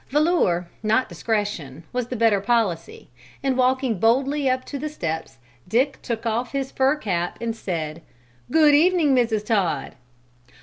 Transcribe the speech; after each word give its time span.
Valor, 0.09 0.67
not 0.81 1.07
discretion, 1.07 1.83
was 1.93 2.07
the 2.07 2.15
better 2.15 2.41
policy, 2.41 3.11
and 3.43 3.55
walking 3.55 3.99
boldly 3.99 4.49
up 4.49 4.65
to 4.65 4.79
the 4.79 4.89
steps 4.89 5.37
Dick 5.67 6.01
took 6.01 6.25
off 6.25 6.53
his 6.53 6.71
fur 6.71 6.95
cap 6.95 7.37
and 7.39 7.55
said, 7.55 8.01
"Good 8.49 8.73
evening, 8.73 9.13
Mrs. 9.15 9.45
Todd!" 9.45 9.93